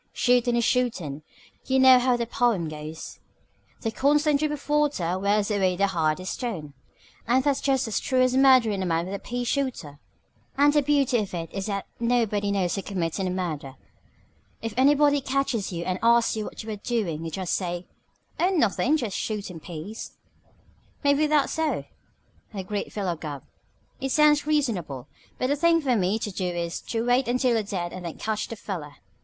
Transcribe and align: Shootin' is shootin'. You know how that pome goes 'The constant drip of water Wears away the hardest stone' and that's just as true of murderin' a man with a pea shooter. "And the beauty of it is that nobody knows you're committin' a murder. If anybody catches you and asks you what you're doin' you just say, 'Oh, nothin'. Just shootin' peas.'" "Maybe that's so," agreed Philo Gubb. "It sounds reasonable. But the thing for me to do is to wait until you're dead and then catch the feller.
Shootin' 0.13 0.55
is 0.55 0.63
shootin'. 0.63 1.21
You 1.67 1.77
know 1.77 1.99
how 1.99 2.17
that 2.17 2.31
pome 2.31 2.67
goes 2.67 3.19
'The 3.81 3.91
constant 3.91 4.39
drip 4.39 4.51
of 4.51 4.67
water 4.67 5.19
Wears 5.19 5.51
away 5.51 5.75
the 5.75 5.85
hardest 5.85 6.33
stone' 6.33 6.73
and 7.27 7.43
that's 7.43 7.61
just 7.61 7.87
as 7.87 7.99
true 7.99 8.23
of 8.23 8.33
murderin' 8.33 8.81
a 8.81 8.85
man 8.87 9.05
with 9.05 9.13
a 9.13 9.19
pea 9.19 9.43
shooter. 9.43 9.99
"And 10.57 10.73
the 10.73 10.81
beauty 10.81 11.19
of 11.19 11.31
it 11.35 11.53
is 11.53 11.67
that 11.67 11.85
nobody 11.99 12.49
knows 12.51 12.75
you're 12.77 12.83
committin' 12.83 13.27
a 13.27 13.29
murder. 13.29 13.75
If 14.59 14.73
anybody 14.75 15.21
catches 15.21 15.71
you 15.71 15.83
and 15.83 15.99
asks 16.01 16.35
you 16.35 16.45
what 16.45 16.63
you're 16.63 16.77
doin' 16.77 17.23
you 17.23 17.29
just 17.29 17.53
say, 17.53 17.85
'Oh, 18.39 18.49
nothin'. 18.49 18.97
Just 18.97 19.15
shootin' 19.15 19.59
peas.'" 19.59 20.13
"Maybe 21.03 21.27
that's 21.27 21.53
so," 21.53 21.85
agreed 22.55 22.91
Philo 22.91 23.15
Gubb. 23.15 23.43
"It 23.99 24.09
sounds 24.09 24.47
reasonable. 24.47 25.09
But 25.37 25.45
the 25.49 25.55
thing 25.55 25.79
for 25.79 25.95
me 25.95 26.17
to 26.17 26.31
do 26.31 26.47
is 26.47 26.81
to 26.87 27.05
wait 27.05 27.27
until 27.27 27.51
you're 27.53 27.61
dead 27.61 27.93
and 27.93 28.03
then 28.03 28.17
catch 28.17 28.47
the 28.47 28.55
feller. 28.55 28.95